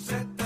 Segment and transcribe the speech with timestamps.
[0.00, 0.39] set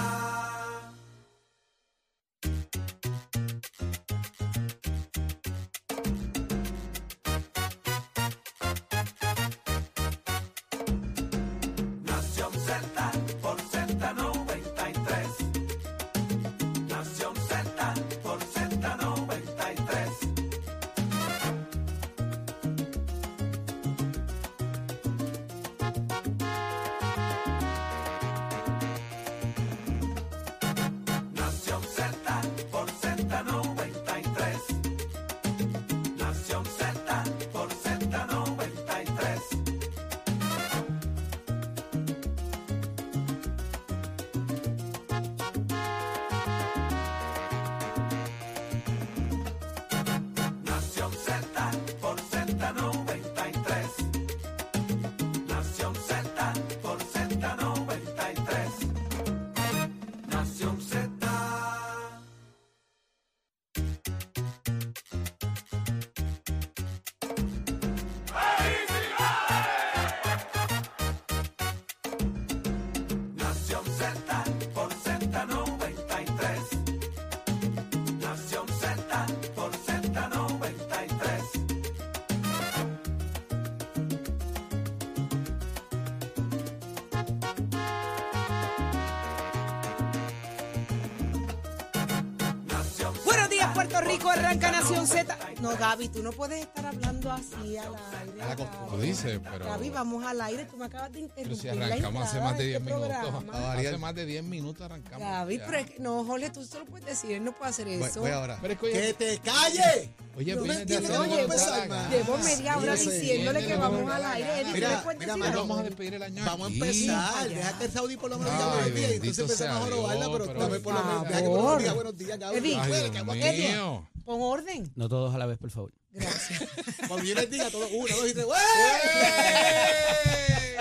[93.75, 95.37] Puerto Rico, arranca Nación Z.
[95.61, 98.43] No, Gaby, tú no puedes estar hablando así al aire.
[98.43, 98.91] A la costumbre.
[98.91, 99.65] Tú dices, pero.
[99.67, 100.65] Gaby, vamos al aire.
[100.67, 102.95] Tú me acabas de Pero si interrumpir la arrancamos hace más de de 10 este
[102.95, 103.45] minutos.
[103.53, 105.19] Hace más de 10 minutos arrancamos.
[105.29, 105.67] Gaby, ya.
[105.67, 108.21] pero es que- no, Jorge, tú solo puedes decir, él no puede hacer Voy, eso.
[108.21, 108.59] voy ahora.
[108.63, 110.15] Pero es que, oye, ¡Que te calle!
[110.37, 112.11] Oye, No me vienes de entiendes, lo da empezar.
[112.11, 114.49] Llevo media hora diciéndole que vamos lo al aire.
[114.49, 117.49] la Eddie, ¿tú Mira, me mira, mano, vamos a despedir el año Vamos a empezar.
[117.49, 119.11] Deja que el Saudi por lo menos diga buenos días.
[119.13, 121.23] Entonces empezamos a robarla, pero dame por lo por menos.
[121.29, 121.59] Deja que favor.
[121.65, 123.43] buenos días, buenos días, Gaby.
[123.43, 123.77] Eddie.
[124.25, 124.93] Pon orden.
[124.97, 125.93] No todos a la vez, por favor.
[126.13, 126.63] Gracias.
[127.09, 128.47] Cuando yo les diga todo, una, dos y tres.
[128.47, 128.57] ¡Wey!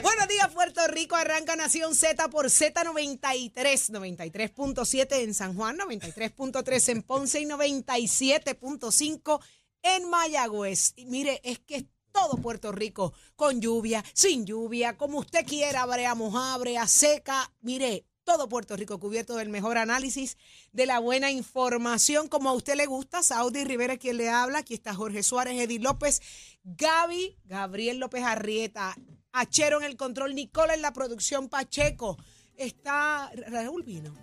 [0.01, 1.15] Buenos días, Puerto Rico.
[1.15, 9.39] Arranca Nación Z por Z93, 93.7 en San Juan, 93.3 en Ponce y 97.5
[9.83, 10.93] en Mayagüez.
[10.95, 16.15] Y mire, es que todo Puerto Rico, con lluvia, sin lluvia, como usted quiera, brea
[16.15, 17.51] mojada, brea seca.
[17.61, 20.37] Mire, todo Puerto Rico cubierto del mejor análisis,
[20.71, 23.21] de la buena información, como a usted le gusta.
[23.21, 24.59] Saudi Rivera, quien le habla.
[24.59, 26.21] Aquí está Jorge Suárez, Eddie López,
[26.63, 28.95] Gaby, Gabriel López Arrieta,
[29.33, 32.17] Achero en el control, Nicola en la producción, Pacheco.
[32.55, 34.13] Está Raúl Vino,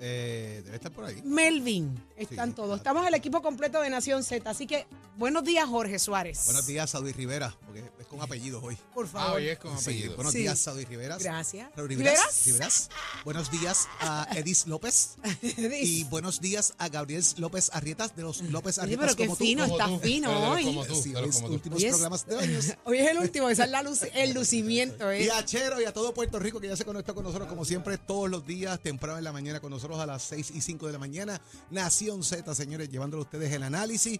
[0.00, 1.22] Eh, debe estar por ahí.
[1.24, 2.66] Melvin, están Sí, todos.
[2.68, 2.76] claro.
[2.76, 4.48] Estamos el equipo completo de Nación Z.
[4.50, 4.86] Así que
[5.16, 6.42] buenos días, Jorge Suárez.
[6.44, 8.76] Buenos días, Saudi Rivera, porque es con apellidos hoy.
[8.94, 9.36] Por Ah, favor.
[9.36, 10.14] hoy es con Sí, apellido.
[10.16, 10.38] buenos Sí.
[10.40, 11.16] días, Saudi Rivera.
[11.18, 11.70] Gracias.
[11.76, 12.42] Raúl ¿Riveras?
[12.44, 12.90] Riveras.
[13.24, 15.16] Buenos días a Edis López.
[15.42, 19.44] Y buenos días a Gabriel López Arrietas de los López Arrietas pero qué como tú.
[19.44, 20.64] fino, Como está tú, fino pero hoy.
[20.64, 21.54] como tú, hoy es como tú.
[21.54, 22.66] últimos Hoy es- programas de años.
[22.84, 25.10] Hoy es el último, esa es la luz, el lucimiento.
[25.10, 25.24] ¿eh?
[25.24, 27.64] Y a Chero y a todo Puerto Rico que ya se conectó con nosotros como
[27.64, 30.86] siempre todos los días, temprano en la mañana con nosotros a las 6 y 5
[30.86, 31.40] de la mañana.
[31.70, 34.18] Nación Z, señores, llevándole a ustedes el análisis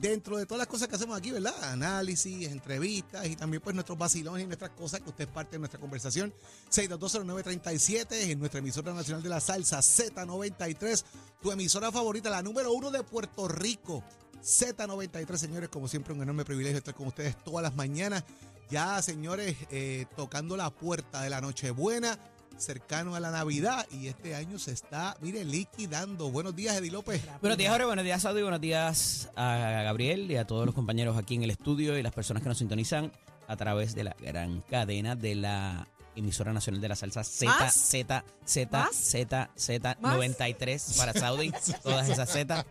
[0.00, 1.54] dentro de todas las cosas que hacemos aquí, ¿verdad?
[1.72, 5.60] Análisis, entrevistas y también pues nuestros vacilones y nuestras cosas que usted es parte de
[5.60, 6.34] nuestra conversación.
[6.70, 11.04] 6220937 en nuestra emisora nacional de la salsa Z93,
[11.40, 14.02] tu emisora favorita, la número uno de Puerto Rico.
[14.42, 18.24] Z93, señores, como siempre, un enorme privilegio estar con ustedes todas las mañanas.
[18.70, 22.18] Ya, señores, eh, tocando la puerta de la Nochebuena,
[22.58, 26.30] cercano a la Navidad, y este año se está, mire, liquidando.
[26.30, 27.22] Buenos días, Eddie López.
[27.40, 27.86] Buenos días, Jorge.
[27.86, 28.42] Buenos días, Saudi.
[28.42, 32.12] Buenos días a Gabriel y a todos los compañeros aquí en el estudio y las
[32.12, 33.12] personas que nos sintonizan
[33.46, 37.74] a través de la gran cadena de la emisora nacional de la salsa Z, ¿Más?
[37.74, 38.94] Z, Z, ¿Más?
[38.96, 40.14] Z, Z, ¿Más?
[40.14, 41.52] 93 para Saudi.
[41.82, 42.64] Todas esas Z.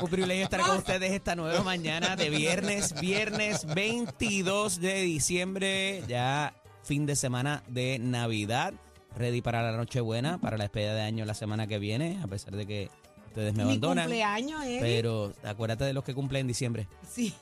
[0.00, 6.54] Un privilegio estar con ustedes esta nueva mañana de viernes, viernes 22 de diciembre, ya
[6.86, 8.72] fin de semana de Navidad.
[9.16, 12.54] Ready para la Nochebuena, para la despedida de año la semana que viene, a pesar
[12.54, 12.90] de que
[13.36, 14.04] ustedes me Mi abandonan.
[14.06, 14.78] cumpleaños, ¿eh?
[14.80, 16.88] Pero acuérdate de los que cumplen en diciembre.
[17.12, 17.34] Sí.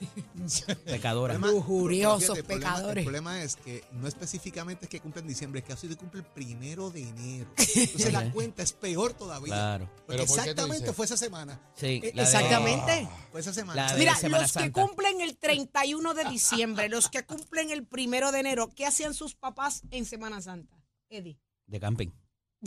[0.84, 1.34] Pecadora.
[1.34, 2.96] Problema- Lujuriosos fíjate, el problema- pecadores.
[2.98, 5.96] El problema es que no específicamente es que cumple en diciembre, es que así se
[5.96, 7.46] cumple el primero de enero.
[7.56, 9.54] Entonces la cuenta es peor todavía.
[9.54, 9.84] Claro.
[9.84, 11.60] Porque ¿Pero por qué tú exactamente fue esa semana.
[11.76, 13.08] Sí, Eh, la de- Exactamente.
[13.30, 13.86] Fue esa semana.
[13.90, 18.32] La Mira, Semana los que cumplen el 31 de diciembre, los que cumplen el primero
[18.32, 20.76] de enero, ¿qué hacían sus papás en Semana Santa?
[21.08, 21.38] Eddie.
[21.66, 22.08] de camping.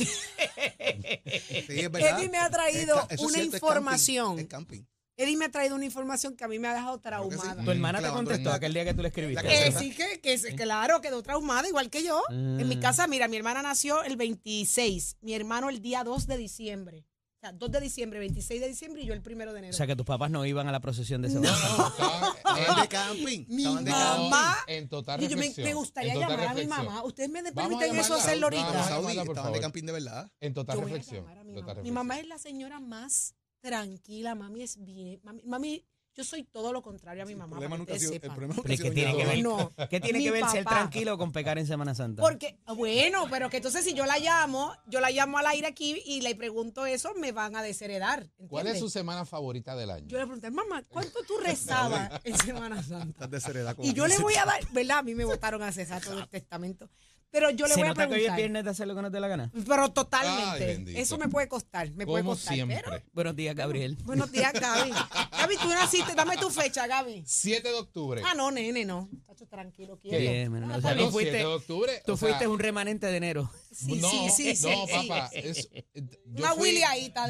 [0.05, 2.19] Sí, es verdad.
[2.19, 4.27] Eddie me ha traído Es una cierto, es información.
[4.27, 4.81] camping, es camping.
[5.19, 7.01] Eddie me ha traído una información que a mí me ha dejado sí.
[7.03, 7.63] traumada.
[7.63, 9.67] Tu hermana te contestó el- aquel día que tú le escribiste.
[9.67, 12.21] Eh, sí, que, que, que claro, quedó traumada, igual que yo.
[12.29, 12.79] En mi Mm.
[12.81, 17.03] casa, mira, mi hermana nació el 26, mi hermano el día 2 de diciembre.
[17.37, 19.73] O sea, 2 de diciembre, 26 de diciembre y yo el primero de enero.
[19.73, 21.47] O sea que tus papás no iban a la procesión de ese No.
[22.57, 23.45] Estaban de camping.
[23.47, 24.73] Mi estaban de mamá- camping.
[24.73, 25.67] En total Y yo me, reflexión.
[25.67, 26.85] me gustaría total llamar a mi reflexión.
[26.87, 27.03] mamá.
[27.03, 28.79] ¿Ustedes me permiten eso hacerlo vamos a ahorita?
[28.79, 30.31] llamarla, Saudi, por estaban de camping de verdad.
[30.39, 31.27] En total Yo voy a reflexión.
[31.29, 31.53] a mi, total mamá.
[31.53, 31.93] Mi reflexión.
[31.93, 35.19] mamá es la señora más tranquila, mami es bien.
[35.23, 35.85] Mami, mami,
[36.17, 37.57] yo soy todo lo contrario a mi mamá.
[37.57, 38.11] El problema para nunca ha que sido.
[38.11, 38.35] ustedes El sepan.
[38.35, 39.43] problema nunca Pero ha es que tiene que ver.
[39.43, 39.71] No.
[39.87, 40.77] ¿qué tiene Mi que ver ser papá.
[40.77, 42.23] tranquilo con pecar en Semana Santa?
[42.23, 46.01] Porque, bueno, pero que entonces si yo la llamo, yo la llamo al aire aquí
[46.05, 48.27] y le pregunto eso, me van a desheredar.
[48.49, 50.07] ¿Cuál es su semana favorita del año?
[50.07, 53.09] Yo le pregunté, mamá, ¿cuánto tú rezabas en Semana Santa?
[53.25, 54.97] Estás de seriedad como Y yo le voy a dar, ¿verdad?
[54.99, 56.89] A mí me votaron a cesar todo el testamento.
[57.29, 58.37] Pero yo le ¿Se voy a nota que hoy es preguntar.
[58.37, 59.51] viernes de hacer lo que no te la gana?
[59.67, 60.65] Pero totalmente.
[60.65, 60.99] Bendito.
[60.99, 62.53] eso me puede costar, me puede Como costar.
[62.53, 62.81] siempre.
[62.83, 63.97] Pero, Buenos días, Gabriel.
[64.05, 64.91] buenos días, Gaby.
[65.31, 67.23] Gaby, tú naciste, dame tu fecha, Gaby.
[67.25, 68.21] 7 de octubre.
[68.25, 69.09] Ah, no, nene, no.
[69.27, 70.17] Tacho, tranquilo, quieto.
[70.17, 71.11] Bien, Ah, o sea, está tú Bueno, bien.
[71.11, 72.03] 7 fuiste- de octubre.
[72.05, 73.51] Tú o sea, fuiste un remanente de enero.
[73.77, 75.07] Sí, no, sí, sí, sí, no, sí.
[75.07, 75.29] papá.
[75.33, 76.79] es- yo Una fui- de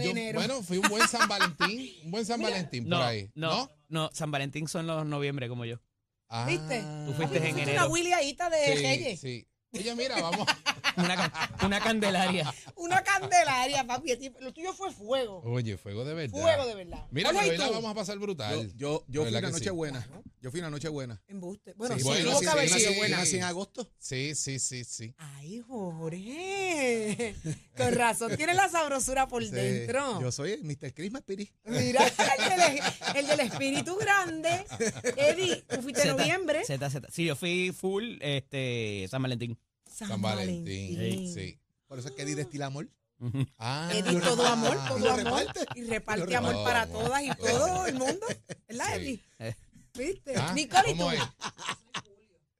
[0.03, 0.39] yo- enero.
[0.39, 1.91] Bueno, fui un buen San Valentín.
[2.05, 3.29] Un buen San Valentín por ahí.
[3.35, 5.81] no, no, San Valentín son los noviembre como yo.
[6.29, 6.81] Ah, ¿Viste?
[7.05, 7.71] Tú fuiste en Fuiste enero.
[7.71, 9.19] Una Williaíta de sí, Reyes.
[9.19, 9.47] sí.
[9.73, 10.47] Oye, mira, vamos.
[10.97, 12.53] Una, una candelaria.
[12.75, 14.15] Una candelaria, papi.
[14.39, 15.41] Lo tuyo fue fuego.
[15.45, 16.39] Oye, fuego de verdad.
[16.39, 17.05] Fuego de verdad.
[17.11, 18.73] Mira, ¿y hoy la vamos a pasar brutal.
[18.75, 19.69] yo, yo fui ¿Verdad una noche sí?
[19.71, 20.07] buena.
[20.41, 21.21] Yo fui una noche buena.
[21.27, 21.73] Embuste.
[21.73, 23.23] Bueno, Sí, sí, bueno, sí, buena.
[23.23, 23.89] En agosto.
[23.99, 25.13] Sí, sí, sí, sí.
[25.17, 27.35] Ay, Jorge.
[27.75, 28.35] Con razón.
[28.35, 30.21] Tiene la sabrosura por Sí, dentro.
[30.21, 30.93] Yo soy el Mr.
[30.93, 31.51] Christmas Spirit.
[31.65, 32.83] Mira, el del,
[33.15, 34.65] el del espíritu grande.
[35.15, 36.63] Eddie, tú fuiste en noviembre.
[36.65, 37.07] Zeta, Zeta.
[37.11, 39.57] Sí, yo fui full este, San Valentín.
[40.05, 41.33] San Valentín.
[41.33, 41.59] Sí.
[41.87, 42.87] Por eso es que di destila amor.
[43.57, 45.23] Ah, Eddie, todo amor, todo amor.
[45.23, 45.65] reparte.
[45.75, 46.63] Y reparte amor reparte.
[46.71, 48.27] para Todo todas y amor, todo todo el mundo.
[48.67, 48.93] ¿Verdad, Sí.
[49.01, 49.23] Eddie?
[49.39, 49.55] Eh.
[49.95, 50.35] ¿Viste?
[50.37, 50.99] Ah, Nicole, ¿y tú?
[50.99, 51.21] ¿Cómo es?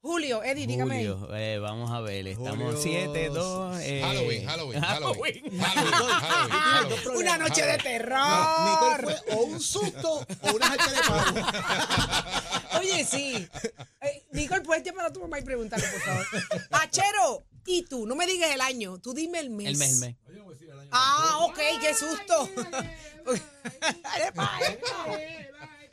[0.02, 0.96] Julio, Eddie, dígame.
[1.06, 2.82] Julio, eh, vamos a ver, estamos Julio.
[2.82, 3.80] 7, 2.
[3.82, 4.82] Eh, Halloween, Halloween, Halloween.
[4.82, 5.60] Halloween.
[5.60, 7.18] Halloween, Halloween.
[7.18, 8.18] Una noche de terror.
[8.66, 11.48] Nicole fue o un susto o una jalta de pavo.
[12.80, 13.48] Oye, sí.
[14.02, 16.26] Eh, Nicole, puedes llamar a tu mamá y preguntarle, por favor.
[16.70, 18.06] Pachero, ¿y tú?
[18.06, 19.68] No me digas el año, tú dime el mes.
[19.68, 20.16] El mes, el mes.
[20.92, 22.50] Ah, ok, qué susto.
[24.04, 24.86] Dale pa' esto.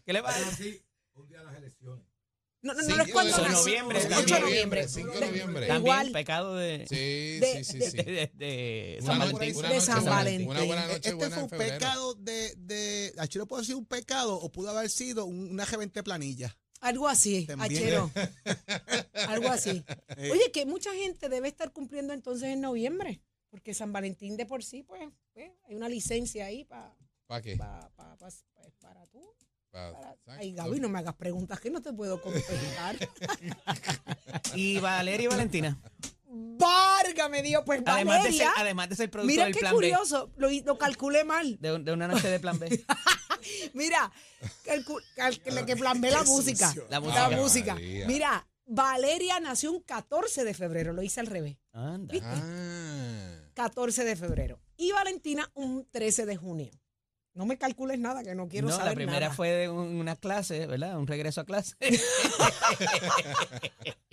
[0.06, 0.38] ¿Qué le pasa?
[2.62, 4.40] No, no, no, Cinco no es cuando de noviembre, Ocho de también.
[4.42, 4.88] noviembre.
[4.88, 5.66] Cinco de noviembre.
[5.66, 6.12] También Igual.
[6.12, 7.96] pecado de, Sí, De- sí, sí, de- sí.
[7.98, 9.62] de, de- San noche- Valentín.
[9.68, 10.48] de San Valentín.
[10.48, 11.74] Una buena noche Este buena fue un febrero.
[11.74, 13.12] pecado de, de.
[13.18, 16.56] Achero puede ser un pecado o pudo haber sido un- una G20 planilla.
[16.84, 18.10] Algo así, achero.
[19.28, 19.82] Algo así.
[20.18, 23.20] Oye, que mucha gente debe estar cumpliendo entonces en noviembre.
[23.50, 25.00] Porque San Valentín de por sí, pues,
[25.32, 26.92] pues, hay una licencia ahí para
[27.26, 27.56] ¿Para qué?
[27.56, 28.44] pa, pa- pa- pues,
[28.80, 29.20] para tú.
[29.70, 32.96] Pa- Para, ay, Gaby, no me hagas preguntas que no te puedo contestar.
[34.54, 35.80] Y Valeria y Valentina.
[36.26, 38.52] Válgame Dios, pues Además de, ser, Valeria.
[38.56, 41.56] además de ser productor Mira del qué plan curioso, lo, lo calculé mal.
[41.60, 41.68] B.
[41.70, 42.84] De, de una noche de plan B.
[43.74, 44.10] Mira,
[44.64, 46.68] calcu- cal- que, que plan la música.
[46.68, 46.86] sucio.
[46.90, 47.30] La La música.
[47.30, 47.74] música.
[47.74, 48.06] María.
[48.06, 51.56] Mira, Valeria nació un 14 de febrero, lo hice al revés.
[51.72, 52.14] Anda.
[52.22, 53.40] Ah.
[53.54, 54.60] 14 de febrero.
[54.76, 56.70] Y Valentina un 13 de junio.
[57.34, 59.34] No me calcules nada, que no quiero no, saber la primera nada.
[59.34, 60.96] fue de un- una clase, ¿verdad?
[60.98, 61.74] Un regreso a clase.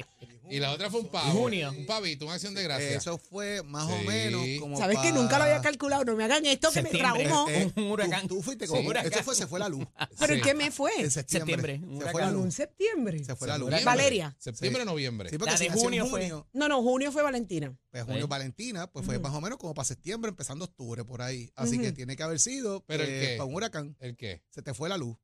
[0.51, 1.31] Y la otra fue un pavo.
[1.31, 1.73] Junio.
[1.77, 2.89] Un pavito, una acción de gracia.
[2.89, 4.05] Eso fue más o Sí.
[4.07, 4.77] menos como.
[4.77, 6.03] ¿Sabes que nunca lo había calculado?
[6.05, 7.23] No me hagan esto que me Septiembre.
[7.25, 7.49] traumó.
[7.49, 8.27] Eh, Un huracán.
[8.27, 8.73] Tú, tú fuiste Sí.
[8.73, 8.85] con.
[8.85, 9.11] Huracán.
[9.11, 9.85] Eso fue, se fue la luz.
[10.19, 10.45] ¿Pero en Sí.
[10.45, 10.91] qué me fue?
[10.99, 11.55] En septiembre.
[11.55, 12.35] Septiembre, un Se fue la huracán.
[12.35, 12.53] En luz.
[12.55, 13.23] septiembre.
[13.23, 13.69] Se fue la luz.
[13.69, 13.85] Septiembre.
[13.85, 14.35] Valeria.
[14.39, 14.87] Septiembre Sí.
[14.87, 15.29] o noviembre.
[15.29, 17.77] Sí, porque La si de nació en junio fue- junio, No, no, junio fue Valentina.
[17.89, 18.27] Pues junio Sí.
[18.29, 19.23] Valentina, pues fue Ujú.
[19.23, 21.51] más o menos como para septiembre, empezando octubre por ahí.
[21.55, 21.83] Así Ujú.
[21.83, 23.27] que tiene que haber sido ¿Pero el eh, qué?
[23.37, 23.95] para un huracán.
[23.99, 24.43] ¿El qué?
[24.49, 25.17] Se te fue la luz.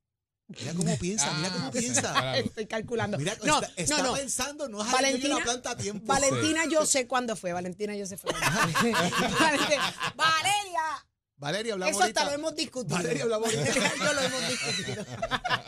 [0.48, 2.38] Mira cómo piensa, mira Ah, cómo se piensa.
[2.38, 3.18] Estoy calculando.
[3.18, 4.14] Mira, no, está, está no, no.
[4.14, 6.06] pensando, no es Valentina- la planta a tiempo.
[6.06, 7.52] Valentina, yo sé cuándo fue.
[7.52, 8.32] Valentina, yo sé fue.
[9.40, 9.94] Valentina.
[10.16, 10.82] Valeria.
[11.40, 12.26] Valeria, hablamos Eso hasta ahorita.
[12.26, 12.96] lo hemos discutido.
[12.98, 13.74] Valeria, hablamos ahorita.
[14.00, 15.06] Yo lo hemos discutido.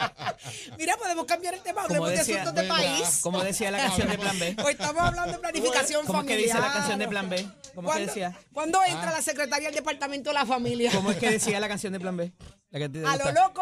[0.79, 1.83] Mira, podemos cambiar el tema.
[1.83, 3.19] Hablemos de asuntos de país.
[3.21, 4.55] Como decía la canción de plan B.
[4.65, 6.55] Hoy estamos hablando de planificación ¿Cómo es que familiar.
[6.57, 7.37] dice la canción de plan B?
[7.43, 8.39] ¿Cómo es que ¿Cuándo- decía?
[8.51, 9.13] ¿Cuándo entra Ah.
[9.17, 10.91] la secretaria del Departamento de la Familia?
[10.91, 12.33] ¿Cómo es que decía la canción de plan B?
[12.71, 13.61] La que te A lo loco.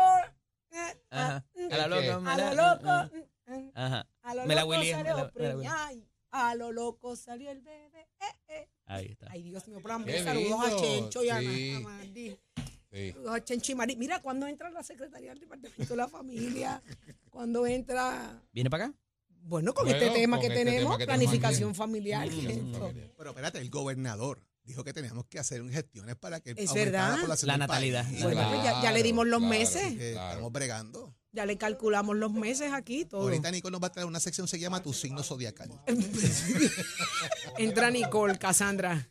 [0.71, 1.45] Eh, Ajá.
[1.55, 2.29] mm, A lo ¿El loco.
[2.29, 2.89] A lo loco.
[2.89, 3.09] ah,
[3.47, 4.09] mm, mm, Ajá.
[4.24, 8.07] A lo Me la loco salió preñay, A lo loco salió el bebé.
[8.19, 8.69] eh, eh.
[8.86, 9.27] Ahí está.
[9.29, 9.79] Ay, Dios mío.
[10.05, 10.75] Qué Saludos a.
[10.77, 12.39] Chencho y a Mandy.
[12.91, 13.12] Sí.
[13.12, 13.95] Saludos a Chencho y Mari.
[13.97, 16.81] Mira, ¿cuándo entra la secretaria del Departamento de la Familia?
[17.29, 18.41] ¿Cuándo entra?
[18.51, 18.93] ¿Viene para acá?
[19.41, 21.83] Bueno, con Bueno, este tema con que este tenemos, tema que tenemos planificación Esto.
[21.83, 22.27] familiar.
[23.17, 27.15] Pero espérate, el gobernador dijo que teníamos que hacer gestiones para que Es verdad.
[27.15, 28.05] la población La natalidad.
[28.21, 29.93] Bueno, pues ya- ya le dimos los meses.
[29.95, 30.29] Claro.
[30.29, 31.15] Estamos bregando.
[31.31, 33.21] Ya le calculamos los meses aquí, todo.
[33.21, 35.69] Ahorita Nico nos va a traer una sección que se llama Tu signo zodiacal.
[37.57, 39.09] Entra Nicole, Cassandra.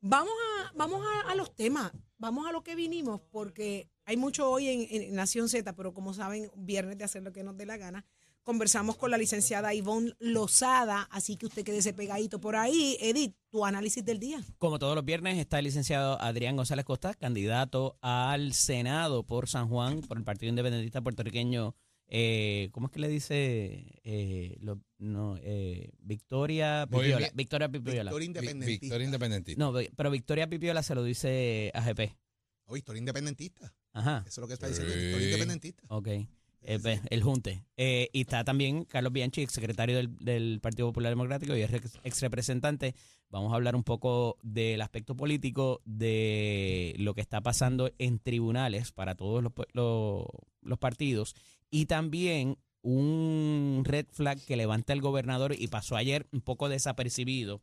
[0.00, 4.48] Vamos a, vamos a, a los temas, vamos a lo que vinimos, porque hay mucho
[4.48, 7.66] hoy en, en Nación Z, pero como saben, viernes de hacer lo que nos dé
[7.66, 8.04] la gana.
[8.52, 12.96] Conversamos con la licenciada Ivonne Lozada, así que usted quédese pegadito por ahí.
[12.98, 14.40] Edith, tu análisis del día.
[14.56, 19.68] Como todos los viernes, está el licenciado Adrián González Costa, candidato al Senado por San
[19.68, 21.76] Juan, por el Partido Independentista Puertorriqueño.
[22.06, 24.00] Eh, ¿Cómo es que le dice?
[24.02, 27.30] Eh, lo- no, eh, Victoria Pipiola.
[27.34, 28.02] Victoria Pipiola.
[28.04, 28.80] Victoria Vi- independentista.
[28.86, 29.62] Victoria Independentista.
[29.62, 32.16] No, pero Victoria Pipiola se lo dice AGP.
[32.64, 33.74] O Victoria independentista.
[33.92, 34.90] Ajá, Eso es lo que está diciendo.
[34.90, 35.00] Sí.
[35.00, 35.82] Victoria independentista.
[35.90, 36.08] ok.
[36.62, 37.64] Eh, pues, el Junte.
[37.76, 42.94] Eh, y está también Carlos Bianchi, secretario del, Partido Popular Democrático y ex, ex representante.
[43.30, 48.92] Vamos a hablar un poco del aspecto político de lo que está pasando en tribunales
[48.92, 51.34] para todos los, partidos
[51.70, 57.62] y también un red flag que levanta el gobernador y pasó ayer un poco desapercibido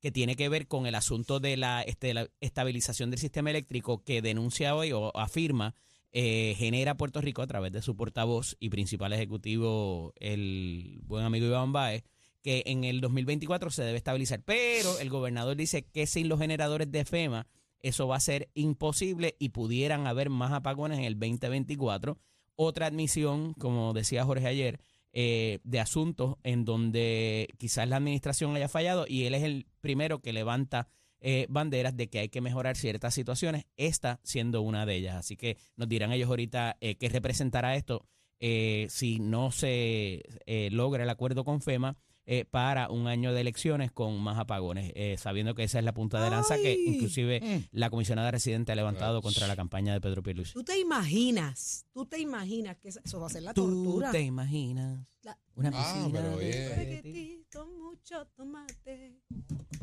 [0.00, 4.02] que tiene que ver con el asunto de la, este, la estabilización del sistema eléctrico
[4.02, 5.74] que denuncia hoy o afirma
[6.12, 11.46] eh, genera Puerto Rico a través de su portavoz y principal ejecutivo, el buen amigo
[11.46, 12.04] Iván Baez,
[12.42, 14.42] que en el 2024 se debe estabilizar.
[14.42, 17.46] Pero el gobernador dice que sin los generadores de FEMA
[17.80, 22.18] eso va a ser imposible y pudieran haber más apagones en el 2024.
[22.54, 24.80] Otra admisión, como decía Jorge ayer,
[25.12, 30.20] eh, de asuntos en donde quizás la administración haya fallado y él es el primero
[30.20, 30.88] que levanta
[31.22, 35.16] eh, banderas de que hay que mejorar ciertas situaciones, esta siendo una de ellas.
[35.16, 38.04] Así que nos dirán ellos ahorita eh, qué representará esto
[38.44, 43.40] eh, si no se eh, logra el acuerdo con FEMA eh, para un año de
[43.40, 46.84] elecciones con más apagones, eh, sabiendo que esa es la punta de lanza que Ay.
[46.86, 47.68] inclusive Mm.
[47.72, 49.22] la comisionada residente ha levantado Ach.
[49.24, 50.52] contra la campaña de Pedro Pierluisi.
[50.52, 54.10] Tú te imaginas, tú te imaginas que eso va a ser la ¿Tú tortura.
[54.12, 59.20] te imaginas La- una Ah, piscina pero de Con mucho tomate.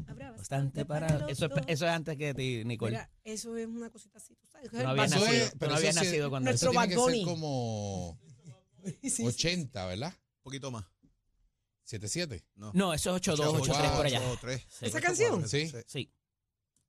[0.07, 2.91] Habrá bastante para Eso es, eso es antes que de ti, Nicole.
[2.91, 4.69] Mira, eso es una cosita así, tú sabes.
[4.71, 7.01] Tú no habías es- nacido, tú pero no sí- nacido cuando Nuestro Eso tiene que
[7.17, 8.19] ser como
[9.01, 9.25] Sí, sí.
[9.25, 10.13] 80, ¿verdad?
[10.13, 10.85] Un poquito más.
[11.89, 12.45] 77.
[12.55, 12.71] No.
[12.75, 14.19] No, eso es 82, 83 por allá.
[14.21, 14.65] 83.
[14.69, 14.85] Sí.
[14.85, 15.47] ¿Esa canción?
[15.49, 15.71] Sí.
[15.87, 16.11] Sí,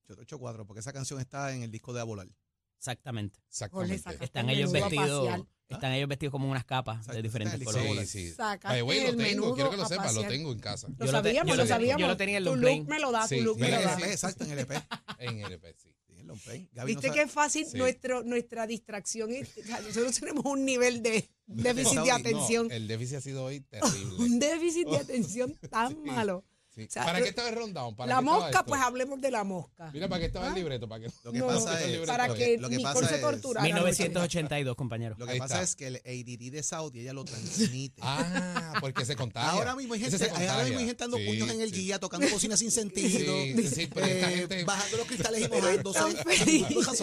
[0.09, 2.29] 84, porque esa canción está en el disco de Abolar.
[2.77, 3.41] exactamente.
[3.49, 3.99] Exactamente.
[3.99, 7.65] saca- Están El ellos vestidos, están ellos vestidos como unas capas Exacto, de diferentes el
[7.65, 8.11] colores.
[8.11, 8.37] Sí, sí.
[8.37, 10.89] By the way, lo el tengo, menudo quiero que lo sepas, lo tengo en casa.
[10.99, 12.01] Lo sabíamos, lo sabíamos.
[12.01, 13.85] yo lo tenía en Tu long look me lo da, tu look me mira el
[13.85, 14.11] lo da.
[14.13, 14.75] Exacto, en el LP.
[15.19, 15.89] En LP, sí.
[15.89, 15.95] Sí,
[16.39, 16.69] plane.
[16.73, 17.79] Gaby no Viste sa- qué fácil Sí.
[17.79, 19.31] nuestro, nuestra distracción.
[19.33, 19.51] es-
[19.87, 22.69] Nosotros tenemos un nivel de déficit de atención.
[22.69, 24.17] No, el déficit ha sido hoy terrible.
[24.19, 25.97] un déficit de atención tan Sí.
[26.05, 26.45] malo.
[26.81, 26.87] Sí.
[26.89, 27.95] O sea, ¿Para qué estaba el rundown?
[27.97, 28.65] ¿Para La mosca, esto?
[28.67, 29.91] pues hablemos de la mosca.
[29.93, 30.49] Mira, ¿para qué estaba Ah.
[30.49, 30.89] el libreto?
[30.89, 31.11] ¿Para qué?
[31.25, 31.99] Lo que No, pasa es.
[32.07, 33.65] para lo que lo que pasa se es- torturara.
[33.65, 35.15] 1982, compañero.
[35.19, 35.65] Lo que Ahí pasa está.
[35.65, 38.01] es que el ADD de Saudi ella lo transmite.
[38.03, 39.51] Ah, porque se contagia.
[39.51, 41.81] Ahora mismo hay gente, ahora mismo hay gente dando Sí, puños en el sí.
[41.81, 45.49] guía, tocando bocinas sin sentido, Sí, sí, pero esta eh, gente- bajando los cristales y
[45.49, 45.99] mojándose.
[46.01, 46.99] Tan felices.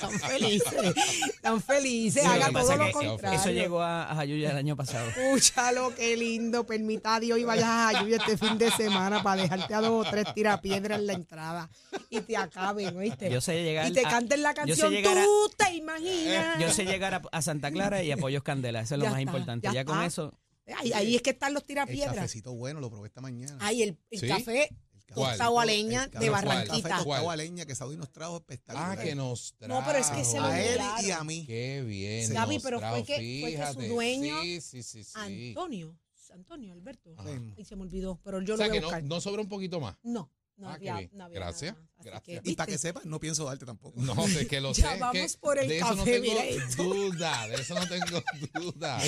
[0.00, 0.94] Tan felices.
[1.42, 2.24] Tan felices.
[2.26, 3.38] Haga que todo lo es que contrario.
[3.40, 5.08] Eso llegó a, a Jayuya el año pasado.
[5.10, 6.64] Escúchalo, qué lindo.
[6.66, 10.06] Permita a Dios y vayas a Jayuya este fin de semana para dejarte a dos
[10.06, 11.70] o tres tirapiedras en la entrada
[12.10, 13.30] y te acaben, ¿oíste?
[13.30, 15.74] Yo sé llegar y te a- canten la yo sé canción, llegar a- tú te
[15.74, 16.58] imaginas.
[16.60, 19.10] Yo sé llegar a, a Santa Clara y a Pollos Candela, eso es lo Ya
[19.10, 19.66] más está, importante.
[19.68, 20.32] ya Ya, con eso,
[20.78, 22.14] Ahí, ahí es que están los El tirapiedras.
[22.14, 23.56] cafecito bueno lo probé esta mañana.
[23.60, 24.28] Ay, el, el ¿Sí?
[24.28, 24.68] café
[25.08, 26.76] El tostado a leña el de Barranquita.
[26.76, 28.96] El tostado a leña que Saudi nos trajo espectacular.
[28.98, 29.74] Ah, que nos trajo.
[29.80, 31.44] No, pero es que se lo a él y a mí.
[31.46, 32.32] Qué bien.
[32.32, 35.10] Gaby, pero fue que- fue que su dueño, Sí, sí, sí, sí.
[35.16, 35.94] Antonio.
[36.34, 37.14] Antonio, Alberto.
[37.16, 37.28] Ajá.
[37.56, 39.04] Ay, se me olvidó, pero yo o lo sea voy que a no, buscar.
[39.04, 39.96] no sobra un poquito más.
[40.02, 41.74] No, no Ah, había, no había Gracias,
[42.04, 42.40] gracias.
[42.42, 44.00] que, Y para que sepas, no pienso darte tampoco.
[44.00, 44.98] No, de que lo Ya sé.
[44.98, 47.46] vamos que por el de eso no café, tengo mira duda.
[47.48, 48.22] De eso no tengo
[48.72, 48.98] duda.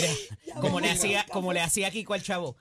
[0.46, 1.32] Ya como le hacía, café.
[1.32, 2.56] como le hacía Kiko al chavo.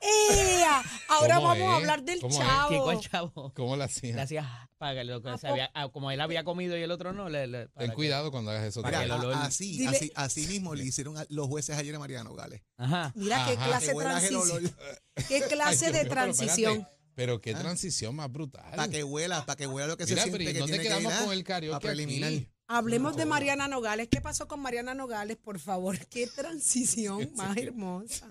[0.00, 0.82] ¡Ea!
[1.08, 2.38] Ahora ¿Cómo vamos a hablar del ¿Cómo es?
[2.46, 2.90] chavo.
[2.90, 3.52] Al chavo.
[3.54, 4.14] ¿Cómo lo hacía?
[4.14, 6.82] Le hacía para que lo que ¿A se había- ah, como él había comido y
[6.82, 8.82] el otro no, le, le- para Ten que- cuidado cuando hagas eso.
[8.82, 11.76] Mira, que el a- olor- así, Dile- así, así mismo le hicieron a los jueces
[11.78, 12.62] ayer a Mariano Gales.
[12.76, 13.12] Ajá.
[13.16, 13.66] Mira qué Ajá.
[13.66, 14.48] clase Que de huelas el olor.
[14.60, 14.76] transición.
[15.28, 16.72] Qué Ay, clase Dios de pero transición.
[16.72, 17.58] espérate, Pero qué Ah.
[17.60, 18.70] transición más brutal.
[18.76, 20.82] Para que huela, para que huela lo que Mira, se siente ¿y que ¿dónde tiene
[20.82, 22.28] que quedamos ir a- con el karaoke a preliminar.
[22.30, 22.48] aquí?
[22.68, 24.08] Hablemos de Mariana Nogales.
[24.10, 25.38] ¿Qué pasó con Mariana Nogales?
[25.38, 28.28] Por favor, qué transición más hermosa.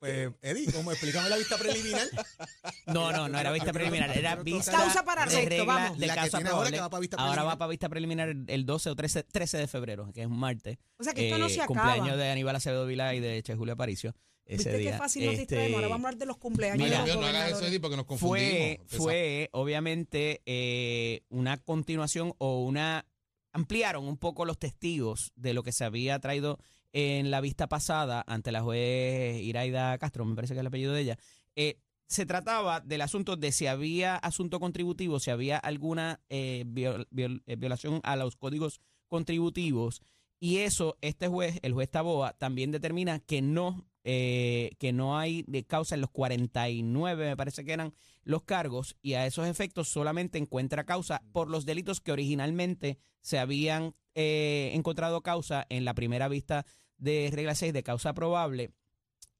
[0.00, 2.08] Pues, Eddie, ¿cómo explícame la vista preliminar?
[2.86, 5.98] No, no, no era vista preliminar, era vista Causa para de arresto, regla vamos.
[5.98, 6.76] de La que causa tiene ahora probable.
[6.76, 7.54] que va para vista Ahora preliminar.
[7.54, 10.38] va para vista preliminar el- el 12 o 13, 13 de febrero, que es un
[10.38, 10.78] martes.
[10.98, 11.82] O sea que esto no Eh, se acaba.
[11.92, 14.14] Cumpleaños de Aníbal Acevedo Vila y de Che Julio Aparicio.
[14.46, 14.92] Ese ¿Viste día.
[14.92, 15.74] qué fácil nos Este, distraemos?
[15.76, 16.82] Ahora vamos a hablar de los cumpleaños.
[16.84, 17.68] Ay, de Dios los mío, no hagas eso, gobernadores.
[17.68, 18.78] Eddie, porque nos confundimos.
[18.88, 23.06] fue, fue obviamente eh, una continuación o una
[23.52, 26.58] ampliaron un poco los testigos de lo que se había traído
[26.92, 30.92] en la vista pasada ante la juez Iraida Castro, me parece que es el apellido
[30.92, 31.18] de ella.
[31.56, 31.78] Eh,
[32.10, 38.00] se trataba del asunto de si había asunto contributivo, si había alguna eh, eh, violación
[38.02, 40.02] a los códigos contributivos.
[40.40, 45.44] Y eso, este juez, el juez Taboa, también determina que no, eh, que no hay
[45.68, 47.94] causa en los 49, me parece que eran
[48.24, 53.38] los cargos, y a esos efectos solamente encuentra causa por los delitos que originalmente se
[53.38, 56.66] habían eh, encontrado causa en la primera vista
[56.98, 58.72] de regla 6 de causa probable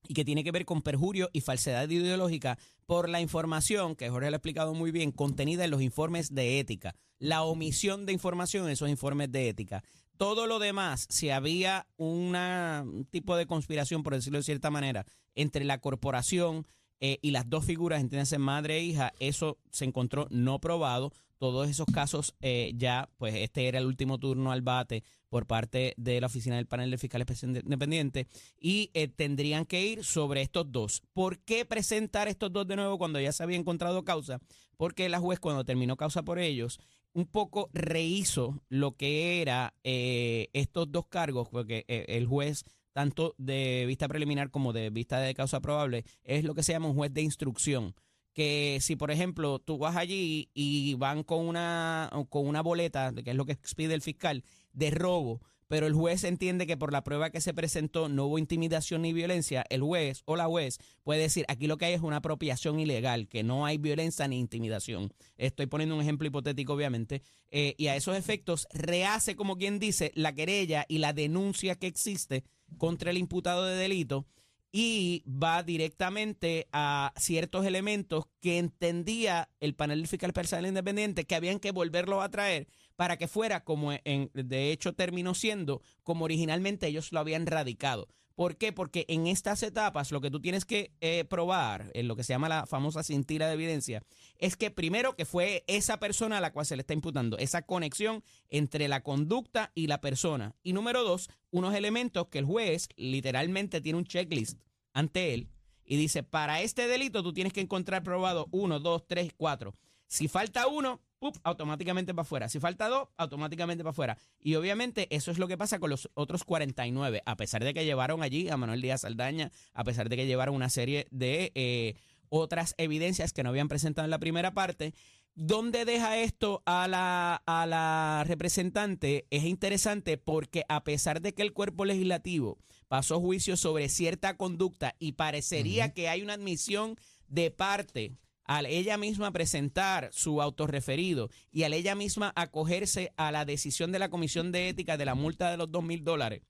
[0.09, 4.31] y que tiene que ver con perjurio y falsedad ideológica por la información, que Jorge
[4.31, 8.65] lo ha explicado muy bien, contenida en los informes de ética, la omisión de información
[8.65, 9.85] en esos informes de ética.
[10.17, 15.65] Todo lo demás, si había un tipo de conspiración, por decirlo de cierta manera, entre
[15.65, 16.67] la corporación
[17.01, 21.13] eh, y las dos figuras, entiéndase madre e hija, eso se encontró no probado.
[21.39, 25.95] Todos esos casos eh, ya, pues este era el último turno al bate por parte
[25.97, 28.27] de la oficina del panel de fiscal especial independiente
[28.61, 31.03] y eh, tendrían que ir sobre estos dos.
[31.15, 34.39] ¿Por qué presentar estos dos de nuevo cuando ya se había encontrado causa?
[34.77, 36.79] Porque la juez cuando terminó causa por ellos
[37.15, 44.09] un poco rehizo lo que era estos dos cargos, porque el juez tanto de vista
[44.09, 47.23] preliminar como de vista de causa probable, es lo que se llama un juez de
[47.23, 47.95] instrucción.
[48.33, 53.31] Que si, por ejemplo, tú vas allí y van con una, con una boleta, que
[53.31, 57.05] es lo que expide el fiscal, de robo, pero el juez entiende que por la
[57.05, 61.21] prueba que se presentó no hubo intimidación ni violencia, el juez o la juez puede
[61.21, 65.13] decir, aquí lo que hay es una apropiación ilegal, que no hay violencia ni intimidación.
[65.37, 70.11] Estoy poniendo un ejemplo hipotético, obviamente, eh, y a esos efectos rehace, como quien dice,
[70.17, 72.43] la querella y la denuncia que existe
[72.77, 74.27] contra el imputado de delito
[74.73, 81.61] y va directamente a ciertos elementos que entendía el panel fiscal personal independiente que habían
[81.61, 82.67] que volverlo a traer
[83.01, 88.09] para que fuera como en, de hecho terminó siendo como originalmente ellos lo habían radicado.
[88.35, 88.75] ¿Por qué?
[88.75, 92.35] Porque en estas etapas lo que tú tienes que eh, probar, en lo que se
[92.35, 94.03] llama la famosa cintila de evidencia,
[94.37, 97.63] es que primero que fue esa persona a la cual se le está imputando, esa
[97.63, 100.55] conexión entre la conducta y la persona.
[100.63, 104.61] Y número dos, unos elementos que el juez literalmente tiene un checklist
[104.93, 105.49] ante él
[105.87, 109.75] y dice, para este delito tú tienes que encontrar probado uno, dos, tres, cuatro.
[110.07, 111.37] Si falta uno, ¡pup!
[111.45, 112.49] automáticamente para afuera.
[112.49, 114.19] Si falta dos, automáticamente para afuera.
[114.41, 117.85] Y obviamente eso es lo que pasa con los otros 49, a pesar de que
[117.85, 121.95] llevaron allí a Manuel Díaz Saldaña, a pesar de que llevaron una serie de eh,
[122.31, 124.95] otras evidencias que no habían presentado en la primera parte.
[125.35, 129.27] ¿Dónde deja esto a la, a la representante?
[129.31, 134.97] Es interesante porque a pesar de que el cuerpo legislativo pasó juicio sobre cierta conducta
[134.99, 136.97] y parecería que hay una admisión
[137.29, 138.17] de parte
[138.51, 144.01] al ella misma presentar su autorreferido y al ella misma acogerse a la decisión de
[144.01, 146.43] la Comisión de Ética de la multa de los dos mil dólares,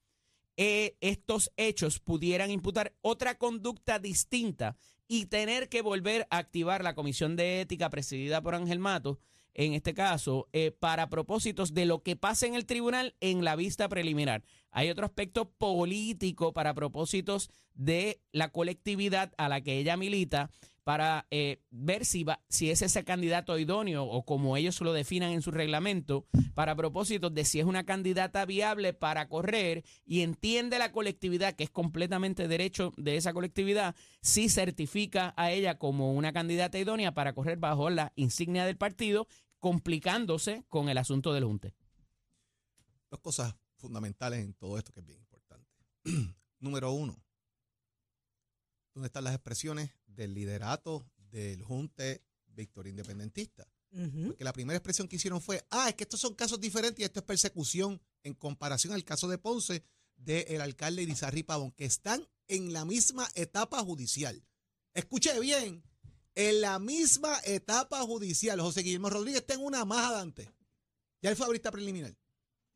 [0.57, 6.95] eh, estos hechos pudieran imputar otra conducta distinta y tener que volver a activar la
[6.95, 9.19] Comisión de Ética presidida por Ángel Mato,
[9.53, 13.57] en este caso, eh, para propósitos de lo que pasa en el tribunal en la
[13.57, 14.43] vista preliminar.
[14.71, 20.51] Hay otro aspecto político para propósitos de la colectividad a la que ella milita
[20.91, 25.31] para eh, ver si, va, si es ese candidato idóneo o como ellos lo definan
[25.31, 30.81] en su reglamento, para propósitos de si es una candidata viable para correr y entiende
[30.81, 36.33] la colectividad, que es completamente derecho de esa colectividad, si certifica a ella como una
[36.33, 39.29] candidata idónea para correr bajo la insignia del partido,
[39.61, 41.73] complicándose con el asunto del junte.
[43.13, 45.71] Dos cosas fundamentales en todo esto que es bien importante.
[46.59, 47.23] Número uno,
[48.93, 53.67] ¿dónde están las expresiones del liderato del Junte Víctor Independentista?
[53.91, 57.05] Porque la primera expresión que hicieron fue, ah, es que estos son casos diferentes y
[57.05, 59.83] esto es persecución en comparación al caso de Ponce
[60.17, 64.45] del alcalde Irizarry Pavón, que están en la misma etapa judicial.
[64.95, 65.83] Escuche bien,
[66.35, 68.61] en la misma etapa judicial.
[68.61, 70.51] José Guillermo Rodríguez está en una más adelante.
[71.23, 72.17] Ya él fue a vista preliminar.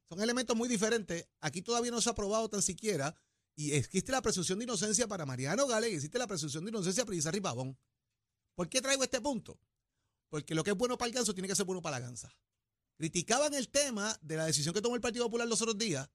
[0.08, 1.26] Son elementos muy diferentes.
[1.40, 3.16] Aquí todavía no se ha aprobado tan siquiera.
[3.56, 7.04] Y existe la presunción de inocencia para Mariano Gale y existe la presunción de inocencia
[7.04, 7.78] para Irizarry Pavón.
[8.54, 9.60] ¿Por qué traigo este punto?
[10.28, 12.34] Porque lo que es bueno para el ganso tiene que ser bueno para la gansa.
[12.96, 16.08] Criticaban el tema de la decisión que tomó el Partido Popular los otros días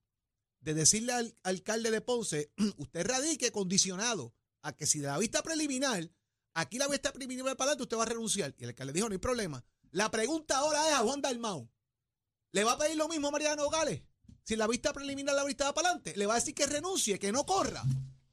[0.60, 5.42] de decirle al alcalde de Ponce, usted radique condicionado a que si de la vista
[5.42, 6.10] preliminar,
[6.54, 8.54] aquí la vista preliminar para adelante, usted va a renunciar.
[8.58, 9.64] Y el alcalde dijo, no hay problema.
[9.90, 11.70] La pregunta ahora es a Juan Dalmau.
[12.52, 14.02] ¿Le va a pedir lo mismo a Mariano Gales?
[14.50, 17.20] Si la vista preliminar la vista va para adelante, le va a decir que renuncie,
[17.20, 17.84] que no corra.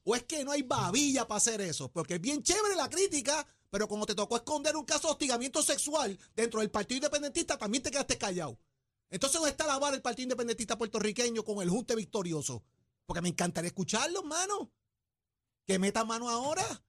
[0.02, 1.92] ¿O es que no hay babilla para hacer eso?
[1.92, 5.62] Porque es bien chévere la crítica, pero como te tocó esconder un caso de hostigamiento
[5.62, 8.58] sexual dentro del Partido Independentista, también te quedaste callado.
[9.10, 12.64] Entonces, ¿dónde está la vara del Partido Independentista puertorriqueño con el Junte victorioso?
[13.06, 14.72] Porque me encantaría escucharlo, mano.
[15.68, 16.82] Que meta mano ahora.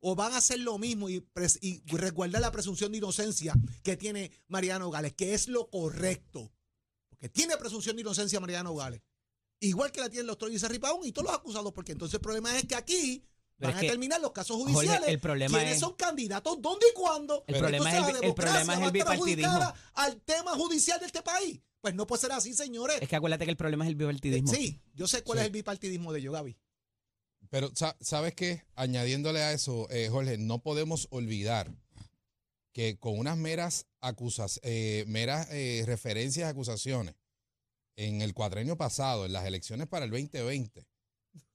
[0.00, 1.26] O van a hacer lo mismo y,
[1.62, 6.52] y resguardar la presunción de inocencia que tiene Mariano Gales, que es lo correcto.
[7.28, 9.00] Tiene presunción de inocencia Mariano Gales.
[9.60, 12.20] Igual que la tiene el doctor Isarri Paún y todos los acusados, porque entonces el
[12.20, 13.24] problema es que aquí
[13.56, 15.08] Pero van es a terminar los casos Jorge, judiciales.
[15.08, 16.60] el problema ¿Quiénes es- son candidatos?
[16.60, 17.44] ¿Dónde y cuándo?
[17.46, 19.74] El problema es el- la el democracia problema es el va a estar bipartidismo.
[19.94, 21.60] al tema judicial de este país.
[21.80, 22.98] Pues no puede ser así, señores.
[23.00, 24.52] Es que acuérdate que el problema es el bipartidismo.
[24.52, 25.42] Sí, yo sé cuál Sí.
[25.42, 26.56] es el bipartidismo de ellos, Gaby.
[27.50, 28.64] Pero, sa- ¿sabes qué?
[28.74, 31.72] Añadiéndole a eso, eh, Jorge, no podemos olvidar
[32.72, 37.14] que con unas meras acusas, eh, meras eh, referencias, acusaciones,
[37.96, 40.86] en el cuatrenio pasado, en las elecciones para el 2020,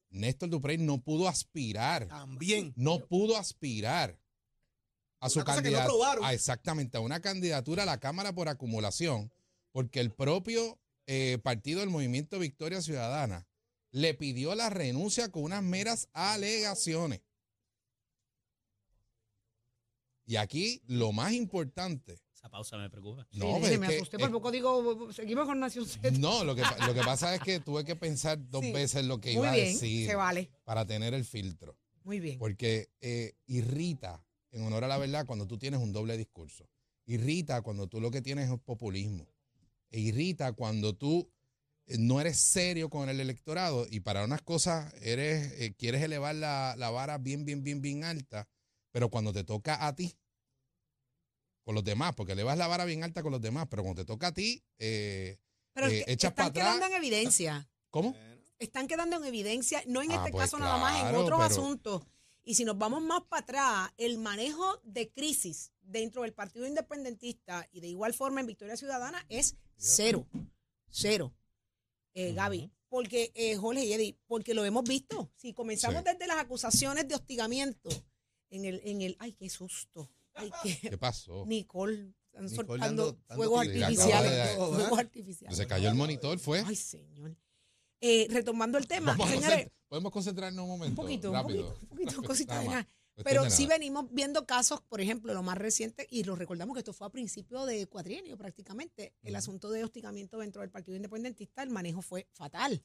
[0.10, 2.74] Néstor Duprey no pudo aspirar, También.
[2.76, 4.20] no pudo aspirar
[5.20, 6.34] a su no candidatura.
[6.34, 9.32] exactamente, a una candidatura a la Cámara por acumulación,
[9.72, 13.48] porque el propio eh, partido del Movimiento Victoria Ciudadana
[13.92, 17.22] le pidió la renuncia con unas meras alegaciones.
[20.26, 23.28] Y aquí lo más importante Esa pausa me preocupa.
[23.34, 26.12] No, pues es me que- asusté, es- por poco digo, seguimos con Nación Z.
[26.12, 28.71] No, lo que, lo que pasa es que tuve que pensar dos Sí.
[28.71, 30.49] veces lo que Muy iba a decir se vale.
[30.63, 31.78] para tener el filtro.
[32.06, 32.39] Muy bien.
[32.39, 36.65] Porque eh, irrita, en honor a la verdad, cuando tú tienes un doble discurso.
[37.06, 39.28] Irrita cuando tú lo que tienes es populismo.
[39.91, 41.30] E irrita cuando tú
[41.88, 46.36] eh, no eres serio con el electorado y para unas cosas eres eh, quieres elevar
[46.36, 48.47] la, la vara bien, bien, bien, bien alta,
[48.91, 50.15] pero cuando te toca a ti,
[51.70, 54.06] con los demás, porque elevas la vara bien alta con los demás, pero cuando te
[54.08, 55.38] toca a ti, eh,
[55.74, 56.66] Pero eh, que echas están para atrás.
[56.78, 57.70] quedando en evidencia.
[57.92, 58.16] ¿Cómo?
[58.58, 61.44] Están quedando en evidencia, no en Ah, este pues caso nada más, en otros pero-
[61.44, 62.02] asuntos.
[62.44, 67.68] Y si nos vamos más para atrás, el manejo de crisis dentro del Partido Independentista
[67.72, 70.26] y de igual forma en Victoria Ciudadana es cero.
[70.90, 71.36] Cero.
[72.16, 75.32] Eh, Gaby, porque eh, Jorge y Eddie, porque lo hemos visto.
[75.36, 76.06] Si comenzamos Sí.
[76.12, 77.92] desde las acusaciones de hostigamiento
[78.50, 80.10] en el, en el, ay, qué susto.
[80.39, 81.45] Ay, qué, ¿Qué pasó?
[81.45, 83.84] Nicole, están Nicole soltando dando- dando fuegos tiros.
[83.84, 84.10] artificiales.
[84.10, 85.58] Le acaba de dar- Fuegos artificiales.
[85.58, 86.63] Se cayó el monitor, fue.
[86.65, 87.36] Ay, señor.
[88.02, 91.02] Eh, retomando el tema, Vamos a señores, concent- Podemos concentrarnos un un momento.
[91.02, 91.67] poquito, un rápido.
[91.67, 92.75] poquito, un poquito, Rápido, cosita nada de más.
[92.86, 92.89] nada.
[93.21, 93.75] Pero de sí nada.
[93.75, 97.10] venimos viendo casos, por ejemplo, lo más reciente, y lo recordamos que esto fue a
[97.10, 102.28] principio de cuatrienio prácticamente, el asunto de hostigamiento dentro del Partido Independentista, el manejo fue
[102.32, 102.82] fatal.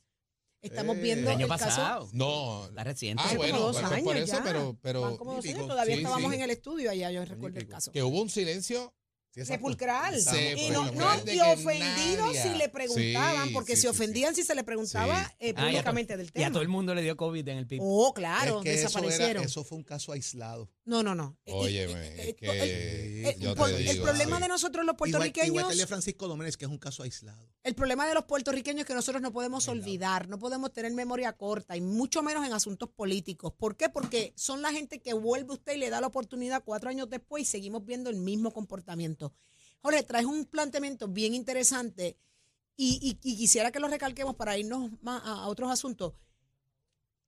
[0.64, 2.08] Estamos Eh, viendo El año el caso pasado.
[2.12, 2.68] No.
[2.72, 3.22] La reciente.
[3.22, 4.42] Ah, hace bueno, como dos pues, pues, años por eso, ya.
[4.44, 6.36] pero, pero Van como dos años, todavía Sí, estábamos sí.
[6.36, 7.92] en el estudio allá, yo recuerdo el caso.
[7.92, 8.92] que hubo un silencio
[9.34, 9.44] Sí.
[9.44, 10.20] Sepulcral.
[10.20, 13.94] Se y no, no, y ofendidos nadie- si le preguntaban, Sí, porque sí, se sí,
[13.94, 14.00] sí.
[14.00, 15.32] ofendían si se le preguntaba Sí.
[15.40, 16.52] eh, Ah, y a to- públicamente del Y a tema.
[16.52, 17.80] todo el mundo le dio COVID en el PIB.
[17.82, 19.30] Oh, claro, es que eso, desaparecieron.
[19.38, 20.70] era, eso fue un caso aislado.
[20.86, 21.38] No, no, no.
[21.46, 22.46] Óyeme, es que
[23.30, 24.42] eh, yo por- te el digo, problema sí.
[24.42, 27.48] de nosotros los Igual, igual puertorriqueños, que el Francisco Domínguez, que es un caso aislado.
[27.62, 31.32] el problema de los puertorriqueños es que nosotros no podemos olvidar, no podemos tener memoria
[31.32, 33.54] corta y mucho menos en asuntos políticos.
[33.56, 33.88] ¿Por qué?
[33.88, 37.08] Porque son la gente que vuelve a usted y le da la oportunidad cuatro años
[37.08, 39.32] después y seguimos viendo el mismo comportamiento.
[39.80, 42.18] Jorge, traes un planteamiento bien interesante
[42.76, 46.12] y, y- y quisiera que lo recalquemos para irnos más a, a otros asuntos.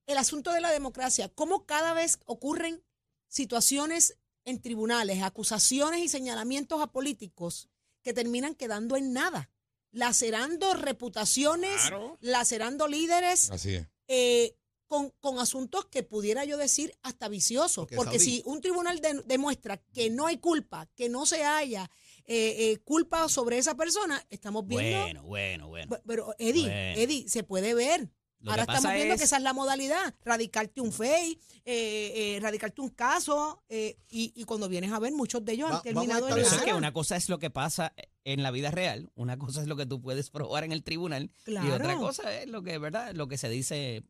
[0.05, 2.83] El asunto de la democracia, cómo cada vez ocurren
[3.27, 7.69] situaciones en tribunales, acusaciones y señalamientos a políticos
[8.01, 9.49] que terminan quedando en nada,
[9.91, 11.81] lacerando reputaciones,
[12.21, 13.87] lacerando líderes, Así es.
[14.07, 14.55] eh,
[14.87, 17.87] con, con asuntos que pudiera yo decir hasta viciosos.
[17.93, 21.91] Porque, si un tribunal de- demuestra que no hay culpa, que no se haya
[22.23, 25.01] eh, eh, culpa sobre esa persona, estamos viendo...
[25.01, 25.91] Bueno, bueno, bueno.
[25.93, 27.01] Bu- Pero, Eddie, Bueno.
[27.01, 28.09] Eddie, se puede ver.
[28.39, 32.39] Lo Ahora estamos viendo es- que esa es la modalidad, radicarte un FEI, eh, eh,
[32.39, 35.81] radicarte un caso, eh, y, y cuando vienes a ver, muchos de ellos Va- han
[35.81, 36.65] terminado en Por eso es nada.
[36.65, 39.75] que una cosa es lo que pasa en la vida real, una cosa es lo
[39.75, 41.75] que tú puedes probar en el tribunal y Claro.
[41.75, 43.13] otra cosa es lo que, ¿verdad?
[43.15, 44.03] Lo que se dice.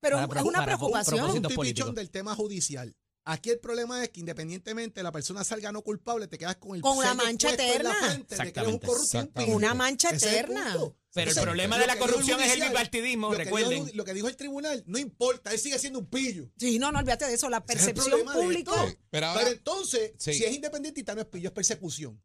[0.00, 1.16] Pero para es una para preocupación.
[1.16, 1.48] propósito.
[1.48, 2.94] un tipichón del tema judicial.
[3.26, 6.82] Aquí el problema es que independientemente la persona salga no culpable, te quedas con el
[6.82, 7.94] Con la mancha en la eterna.
[7.94, 9.50] frente de que eres un corrupto y.
[9.50, 10.76] Una mancha Ese es el eterna.
[11.14, 13.90] Pero el problema de la corrupción es el bipartidismo, lo que dijo- recuerden.
[13.96, 16.50] lo que dijo el tribunal, no importa, él sigue siendo un pillo.
[16.58, 17.48] Sí, no, no olvídate de eso.
[17.48, 18.72] La es percepción pública.
[19.10, 20.34] Pero ahora, Pero entonces, Sí.
[20.34, 22.20] si es independentista, no es pillo, es persecución.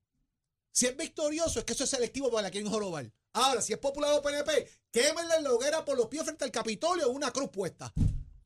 [0.72, 3.12] Si es victorioso, es que eso es selectivo para la quieren jorobar.
[3.34, 6.52] Ahora, si es popular o PNP, quémenle en la hoguera por los pies frente al
[6.52, 7.94] Capitolio una cruz puesta.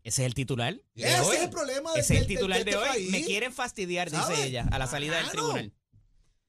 [0.03, 0.77] Ese es el titular.
[0.95, 1.37] Ese hoy.
[1.37, 2.83] es el problema del- Ese es el titular de de hoy.
[2.83, 3.11] este país.
[3.11, 5.71] Me quieren fastidiar, dice ella, a la salida del tribunal.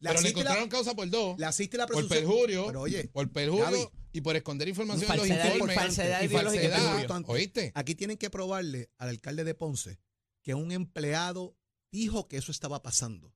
[0.04, 1.38] Le pero le la- encontraron causa por dos.
[1.38, 2.20] Le asiste la por presunción.
[2.24, 3.88] perjurio, Pero oye, por perjurio Gaby.
[4.12, 5.76] y por esconder información en los Falsedad- informes.
[5.76, 7.22] falsedad y y falsedad.
[7.26, 7.72] ¿Oíste?
[7.74, 9.98] aquí tienen que probarle al alcalde de Ponce
[10.42, 11.56] que un empleado
[11.90, 13.34] dijo que eso estaba pasando.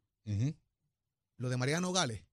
[1.39, 2.25] Lo de María Nogales,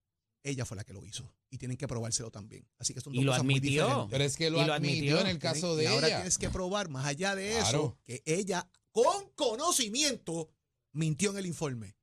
[0.44, 1.34] ella fue la que lo hizo.
[1.50, 2.68] Y tienen que probárselo también.
[2.80, 3.84] Así que son Y dos lo cosas muy admitió.
[3.86, 4.12] diferentes.
[4.12, 5.20] Pero es que lo Y lo admitió, admitió.
[5.22, 6.18] en el caso de y ahora ella.
[6.18, 10.52] tienes que probar, más allá de eso, que ella, con conocimiento,
[10.92, 11.95] mintió en el informe.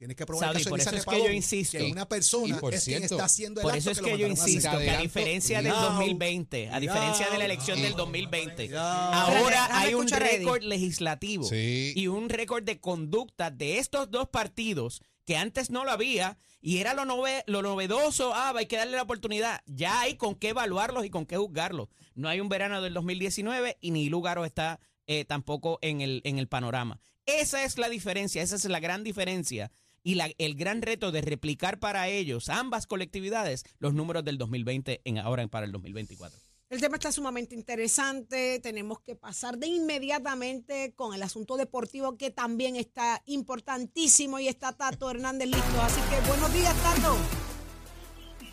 [0.00, 1.76] Tienes que probar Saudi, el caso de por eso es que yo insisto.
[1.76, 4.26] Que una persona por es quien está haciendo el Por acto eso es que yo
[4.26, 9.12] insisto que a diferencia del cuidado, 2020, a diferencia de la elección del 2020, Cuidado.
[9.12, 11.92] ahora hay un récord legislativo Sí.
[11.94, 16.78] y un récord de conducta de estos dos partidos que antes no lo había y
[16.78, 19.60] era lo, nove- lo novedoso, ah, hay que darle la oportunidad.
[19.66, 21.88] Ya hay con qué evaluarlos y con qué juzgarlos.
[22.14, 26.38] No hay un verano del 2019 y ni Lugaro está eh, tampoco en el, en
[26.38, 27.00] el panorama.
[27.26, 29.70] Esa es la diferencia, esa es la gran diferencia
[30.02, 35.00] y la- el gran reto de replicar para ellos, ambas colectividades, los números del 2020
[35.04, 36.38] en ahora para el 2024.
[36.70, 38.60] El tema está sumamente interesante.
[38.60, 44.72] Tenemos que pasar de inmediatamente con el asunto deportivo que también está importantísimo y está
[44.72, 45.82] Tato Hernández listo.
[45.82, 47.16] Así que buenos días, Tato.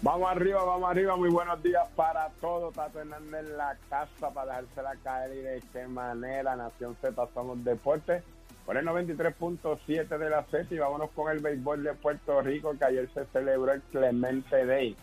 [0.02, 1.16] Vamos arriba, vamos arriba.
[1.16, 2.74] Muy buenos días para todos.
[2.74, 6.56] Tato Hernández en la casa para dejársela caer y de qué manera.
[6.56, 8.24] Nación Z somos deporte.
[8.68, 12.84] Por el 93.7 de la Z y vámonos con el béisbol de Puerto Rico que
[12.84, 14.94] ayer se celebró el Clemente Day.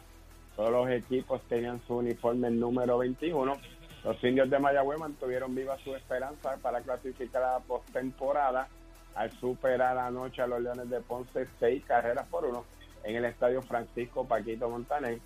[0.55, 3.57] Todos los equipos tenían su uniforme número 21.
[4.05, 8.68] Los indios de Mayagüez mantuvieron viva su esperanza para clasificar a la postemporada
[9.14, 12.66] al superar anoche a los Leones de Ponce seis carreras por uno
[13.03, 15.20] en el estadio Francisco Paquito Montaner.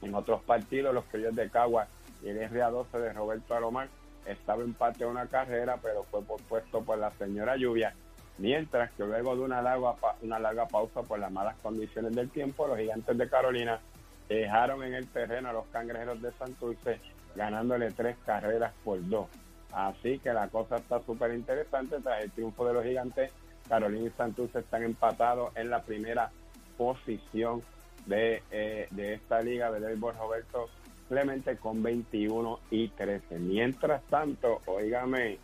[0.00, 1.88] En otros partidos, los criollos de Cagua
[2.22, 3.90] y el RA12 de Roberto Alomar
[4.26, 7.94] estaba empate a una carrera, pero fue pospuesto por la señora Lluvia.
[8.38, 12.66] Mientras que luego de una larga, una larga pausa por las malas condiciones del tiempo,
[12.66, 13.80] los gigantes de Carolina
[14.28, 17.00] dejaron en el terreno a los cangrejeros de Santurce,
[17.34, 19.28] ganándole tres carreras por dos.
[19.72, 22.00] Así que la cosa está súper interesante.
[22.00, 23.30] Tras el triunfo de los gigantes,
[23.68, 26.30] Carolina y Santurce están empatados en la primera
[26.76, 27.62] posición
[28.06, 30.68] de, eh, de esta liga de béisbol Roberto
[31.08, 33.38] Clemente con 21 y 13.
[33.38, 35.38] Mientras tanto, oígame,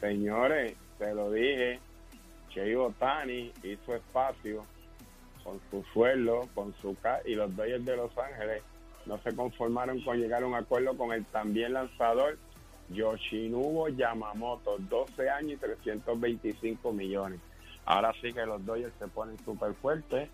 [0.00, 1.80] señores, se lo dije,
[2.50, 4.64] Chey Otani hizo espacio
[5.44, 8.62] con su sueldo, con su ca y los Dodgers de Los Ángeles
[9.06, 12.38] no se conformaron con llegar a un acuerdo con el también lanzador
[12.90, 17.40] Yoshinobu Yamamoto, 12 años y 325 millones.
[17.84, 20.28] Ahora sí que los Dodgers se ponen súper fuertes.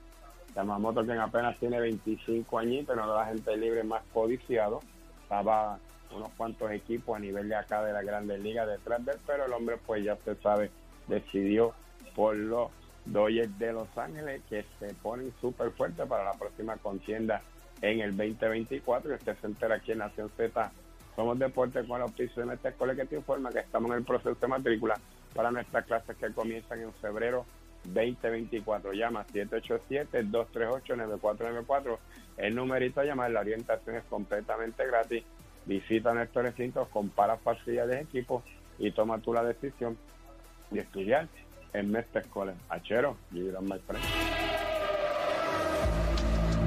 [0.58, 4.80] Yamamoto, quien apenas tiene 25 añitos, uno de la gente libre más codiciado,
[5.22, 5.78] estaba
[6.12, 9.46] unos cuantos equipos a nivel de acá de la Grandes Ligas detrás de él, pero
[9.46, 10.72] el hombre, pues ya se sabe,
[11.06, 11.74] decidió
[12.16, 12.70] por los
[13.04, 17.40] Dodgers de Los Ángeles que se ponen súper fuertes para la próxima contienda
[17.80, 19.12] en el 2024.
[19.12, 20.72] Y usted se entera aquí en Nación Z.
[21.14, 24.04] Somos Deportes con la auspicio de nuestra escuela que te informa que estamos en el
[24.04, 24.98] proceso de matrícula
[25.34, 27.46] para nuestras clases que comienzan en febrero
[27.92, 28.92] 2024.
[28.92, 31.98] Llama 787-238-9494.
[32.36, 35.24] El numerito a llamar, la orientación es completamente gratis.
[35.66, 38.42] Visita nuestros recintos, compara facilidades de equipo
[38.78, 39.98] y toma tú la decisión
[40.70, 41.28] de estudiar
[41.72, 42.58] en Mestre College.
[42.68, 43.50] Achero, you
[43.86, 44.57] friend.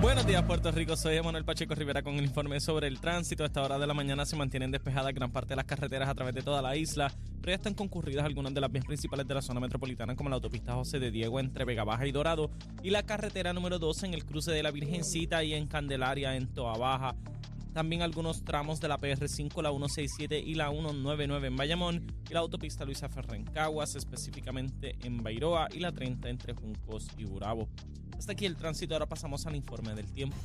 [0.01, 0.97] Buenos días, Puerto Rico.
[0.97, 3.43] Soy Emanuel Pacheco Rivera con el informe sobre el tránsito.
[3.43, 6.15] A esta hora de la mañana se mantienen despejadas gran parte de las carreteras a
[6.15, 9.35] través de toda la isla, pero ya están concurridas algunas de las vías principales de
[9.35, 12.49] la zona metropolitana, como la autopista José de Diego entre Vega Baja y Dorado,
[12.81, 16.47] y la carretera número 12 en el cruce de la Virgencita y en Candelaria en
[16.47, 17.15] Toa Baja.
[17.71, 22.39] También algunos tramos de la PR5, la 167 y la 199 en Bayamón, y la
[22.39, 27.69] autopista Luisa Ferrer en Caguas, específicamente en Bairoa, y la 30 entre Juncos y Burabo.
[28.21, 30.37] Hasta aquí el tránsito, ahora pasamos al informe del tiempo.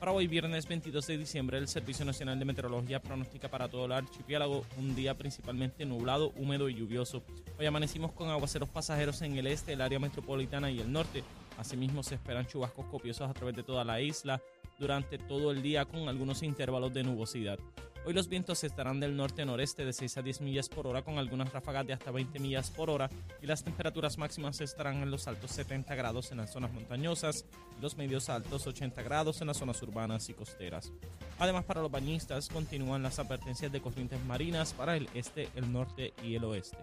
[0.00, 3.92] Para hoy, viernes 22 de diciembre, el Servicio Nacional de Meteorología pronostica para todo el
[3.92, 7.22] archipiélago un día principalmente nublado, húmedo y lluvioso.
[7.60, 11.22] Hoy amanecimos con aguaceros pasajeros en el este, el área metropolitana y el norte.
[11.58, 14.42] Asimismo, se esperan chubascos copiosos a través de toda la isla
[14.80, 17.60] durante todo el día con algunos intervalos de nubosidad.
[18.06, 21.52] Hoy los vientos estarán del norte-noreste de 6 a 10 millas por hora con algunas
[21.52, 23.10] ráfagas de hasta 20 millas por hora
[23.42, 27.44] y las temperaturas máximas estarán en los altos 70 grados en las zonas montañosas
[27.78, 30.90] y los medios altos 80 grados en las zonas urbanas y costeras.
[31.38, 36.14] Además, para los bañistas continúan las advertencias de corrientes marinas para el este, el norte
[36.24, 36.78] y el oeste.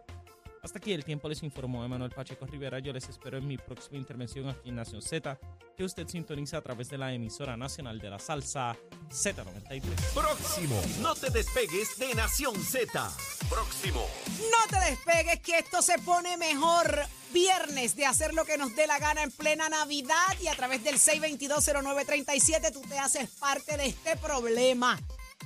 [0.67, 2.79] Hasta aquí el tiempo les informó Emanuel Pacheco Rivera.
[2.79, 5.39] Yo les espero en mi próxima intervención aquí en Nación Z,
[5.77, 8.75] que usted sintoniza a través de la emisora nacional de la salsa
[9.09, 9.81] Z93.
[10.13, 10.81] Próximo.
[11.01, 13.09] No te despegues de Nación Z.
[13.49, 14.05] Próximo.
[14.41, 16.99] No te despegues que esto se pone mejor.
[17.31, 20.83] Viernes de hacer lo que nos dé la gana en plena Navidad y a través
[20.83, 24.99] del 6220937 tú te haces parte de este problema.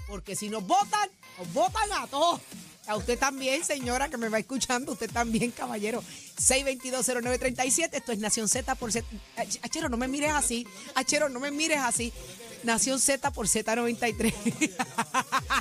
[0.07, 2.41] Porque si nos votan, nos votan a todos.
[2.87, 4.91] A usted también, señora, que me va escuchando.
[4.93, 6.03] Usted también, caballero.
[6.39, 7.89] 6220937.
[7.93, 9.05] Esto es Nación Z por Z.
[9.37, 10.67] Ach- Achero, no me mires así.
[10.95, 12.11] Achero, no me mires así.
[12.63, 14.33] Nación Z por Z93.